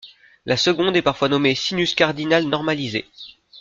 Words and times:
La 0.47 0.57
seconde 0.57 0.97
est 0.97 1.03
parfois 1.03 1.29
nommée 1.29 1.53
sinus 1.53 1.93
cardinal 1.93 2.45
normalisé. 2.47 3.05